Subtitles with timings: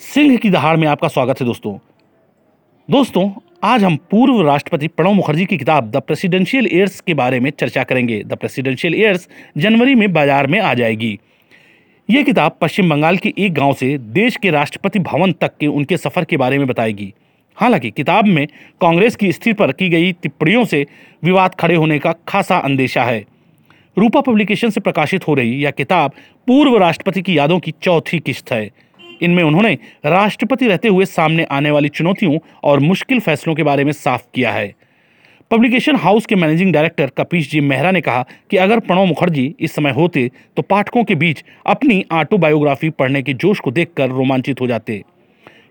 [0.00, 1.72] सिंह की दहाड़ में आपका स्वागत है दोस्तों।
[2.88, 3.30] दोस्तों,
[3.64, 7.84] आज हम पूर्व राष्ट्रपति प्रणब मुखर्जी की किताब द प्रेसिडेंशियल एयर्स के बारे में चर्चा
[7.84, 9.28] करेंगे। द प्रेसिडेंशियल एयर्स
[9.58, 11.18] जनवरी में बाज़ार में आ जाएगी।
[12.08, 15.96] ये किताब पश्चिम बंगाल के एक गाँव से देश के राष्ट्रपति भवन तक के उनके
[15.96, 17.12] सफ़र के बारे में बताएगी।
[17.56, 18.46] हालाँकि किताब में
[18.80, 20.86] कांग्रेस की स्थिति पर की गई टिप्पणियों से
[21.22, 23.24] विवाद खड़े होने का खासा अंदेशा है।
[23.96, 26.12] रूपा पब्लिकेशन से प्रकाशित हो रही यह किताब
[26.46, 28.70] पूर्व राष्ट्रपति की यादों की चौथी किस्त है।
[29.22, 29.72] इनमें उन्होंने
[30.06, 34.52] राष्ट्रपति रहते हुए सामने आने वाली चुनौतियों और मुश्किल फैसलों के बारे में साफ़ किया
[34.52, 34.74] है।
[35.50, 39.74] पब्लिकेशन हाउस के मैनेजिंग डायरेक्टर कपीश जी मेहरा ने कहा कि अगर प्रणब मुखर्जी इस
[39.74, 44.66] समय होते तो पाठकों के बीच अपनी ऑटोबायोग्राफी पढ़ने के जोश को देखकर रोमांचित हो
[44.66, 45.02] जाते।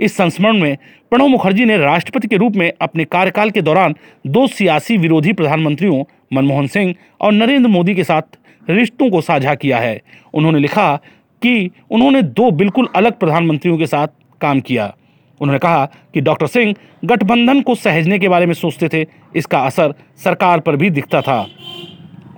[0.00, 0.76] इस संस्मरण में
[1.10, 3.94] प्रणब मुखर्जी ने राष्ट्रपति के रूप में अपने कार्यकाल के दौरान
[4.26, 9.78] दो सियासी विरोधी प्रधानमंत्रियों, मनमोहन सिंह और नरेंद्र मोदी के साथ रिश्तों को साझा किया
[9.78, 10.00] है।
[10.34, 10.98] उन्होंने लिखा
[11.42, 14.08] कि उन्होंने दो बिल्कुल अलग प्रधानमंत्रियों के साथ
[14.40, 14.94] काम किया।
[15.40, 15.84] उन्होंने कहा
[16.14, 16.74] कि डॉक्टर सिंह
[17.04, 21.46] गठबंधन को सहजने के बारे में सोचते थे। इसका असर सरकार पर भी दिखता था।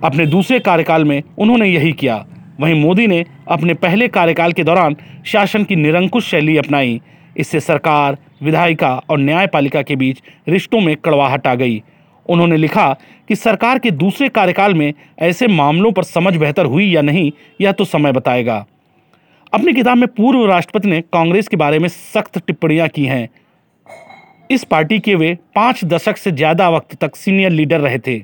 [0.03, 2.25] अपने दूसरे कार्यकाल में उन्होंने यही किया।
[2.59, 4.95] वहीं मोदी ने अपने पहले कार्यकाल के दौरान
[5.25, 7.01] शासन की निरंकुश शैली अपनाई।
[7.37, 11.83] इससे सरकार, विधायिका और न्यायपालिका के बीच रिश्तों में कड़वाहट आ गई।
[12.29, 12.95] उन्होंने लिखा
[13.27, 17.71] कि सरकार के दूसरे कार्यकाल में ऐसे मामलों पर समझ बेहतर हुई या नहीं, यह
[17.71, 18.65] तो समय बताएगा।
[19.55, 23.27] अपनी किताब में पूर्व राष्ट्रपति ने कांग्रेस के बारे में सख्त टिप्पणियाँ की हैं।
[24.49, 28.17] इस पार्टी के वे पाँच दशक से ज़्यादा वक्त तक सीनियर लीडर रहे थे।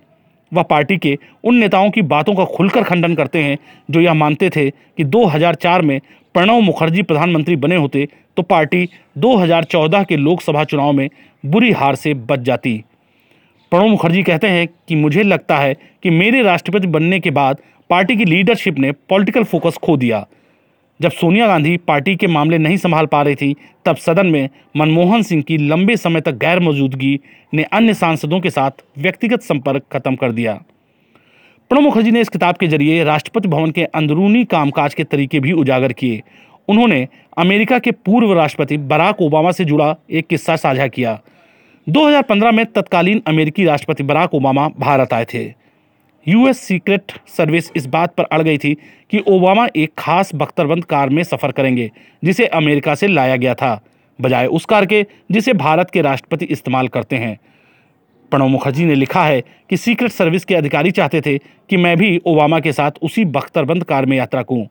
[0.52, 3.58] वह पार्टी के उन नेताओं की बातों का खुलकर खंडन करते हैं,
[3.90, 6.00] जो यह मानते थे कि 2004 में
[6.36, 8.88] प्रणव मुखर्जी प्रधानमंत्री बने होते तो पार्टी
[9.18, 11.10] 2014 के लोकसभा चुनाव में
[11.44, 12.78] बुरी हार से बच जाती।
[13.72, 18.18] प्रणव मुखर्जी कहते हैं कि मुझे लगता है कि मेरे राष्ट्रपति बनने के बाद पार्टी
[18.18, 20.26] की लीडरशिप ने पॉलिटिकल फोकस खो दिया।
[21.02, 25.22] जब सोनिया गांधी पार्टी के मामले नहीं संभाल पा रही थी, तब सदन में मनमोहन
[25.22, 27.20] सिंह की लंबे समय तक गैर मौजूदगी
[27.54, 30.54] ने अन्य सांसदों के साथ व्यक्तिगत संपर्क खत्म कर दिया।
[31.70, 35.52] प्रणब मुखर्जी ने इस किताब के ज़रिए राष्ट्रपति भवन के अंदरूनी कामकाज के तरीके भी
[35.52, 36.22] उजागर किए।
[36.68, 41.20] उन्होंने अमेरिका के पूर्व राष्ट्रपति बराक ओबामा से जुड़ा एक किस्सा साझा किया।
[41.90, 45.61] 2015 में तत्कालीन अमेरिकी राष्ट्रपति बराक ओबामा भारत आए थे।
[46.28, 48.74] यूएस सीक्रेट सर्विस इस बात पर अड़ गई थी
[49.12, 51.90] कि ओबामा एक खास बख्तरबंद कार में सफ़र करेंगे,
[52.24, 53.82] जिसे अमेरिका से लाया गया था,
[54.20, 57.38] बजाय उस कार के, जिसे भारत के राष्ट्रपति इस्तेमाल करते हैं।
[58.32, 62.22] प्रणब मुखर्जी ने लिखा है कि सीक्रेट सर्विस के अधिकारी चाहते थे कि मैं भी
[62.26, 64.68] ओबामा के साथ उसी बख्तरबंद कार में यात्रा करूँ।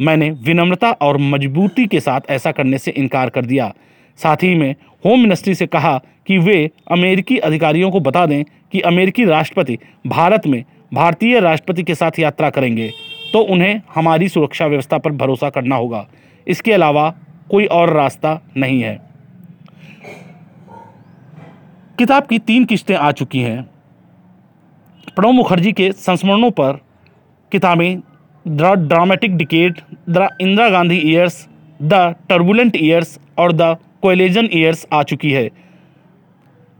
[0.00, 3.72] मैंने विनम्रता और मजबूती के साथ ऐसा करने से इनकार कर दिया।
[4.18, 4.74] साथ ही में
[5.04, 5.96] होम मिनिस्ट्री से कहा
[6.26, 8.42] कि वे अमेरिकी अधिकारियों को बता दें
[8.72, 10.62] कि अमेरिकी राष्ट्रपति भारत में
[10.92, 12.90] भारतीय राष्ट्रपति के साथ यात्रा करेंगे
[13.32, 16.06] तो उन्हें हमारी सुरक्षा व्यवस्था पर भरोसा करना होगा।
[16.46, 17.10] इसके अलावा
[17.50, 18.94] कोई और रास्ता नहीं है।
[21.98, 23.62] किताब की तीन किस्तें आ चुकी हैं।
[25.16, 26.80] प्रणब मुखर्जी के संस्मरणों पर
[27.52, 28.00] किताबें
[28.46, 31.46] the dramatic decade the Indira Gandhi years
[31.80, 31.94] the
[32.28, 35.48] turbulent years और द कोलेजन ईयर्स आ चुकी है।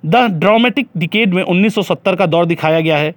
[0.06, 3.14] द ड्रामेटिक डिकेड में 1970 का दौर दिखाया गया है।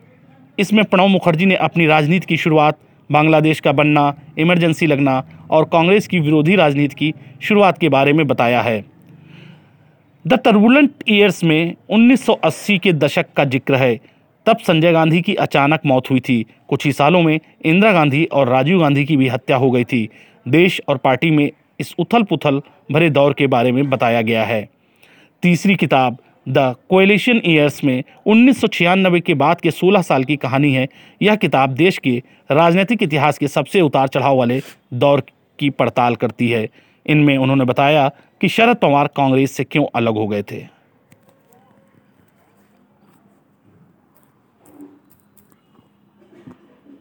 [0.60, 2.78] इसमें प्रणब मुखर्जी ने अपनी राजनीति की शुरुआत,
[3.12, 8.28] बांग्लादेश का बनना, इमरजेंसी लगना और कांग्रेस की विरोधी राजनीति की शुरुआत के बारे में
[8.28, 8.84] बताया है।
[10.28, 14.00] द टर्बुलेंट ईयर्स में 1980 के दशक का ज़िक्र है।
[14.46, 18.50] तब संजय गांधी की अचानक मौत हुई थी। कुछ ही सालों में इंदिरा गांधी और
[18.50, 20.10] राजीव गांधी की भी हत्या हो गई थी।
[20.48, 24.70] देश और पार्टी में इस उथल पुथल भरे दौर के बारे में बताया गया है।
[25.44, 26.18] तीसरी किताब
[26.50, 30.88] द कोएलिशन ईयर्स में उन्नीस सौ छियानबे के बाद के 16 साल की कहानी है।
[31.22, 32.22] यह किताब देश के
[32.52, 34.62] राजनीतिक इतिहास के सबसे उतार चढ़ाव वाले
[34.94, 35.24] दौर
[35.60, 36.70] की पड़ताल करती है।
[37.06, 38.12] इनमें उन्होंने बताया
[38.42, 40.66] कि शरद पवार कांग्रेस से क्यों अलग हो गए थे।